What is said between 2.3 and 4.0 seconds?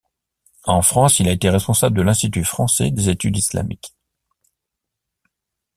français des études islamiques.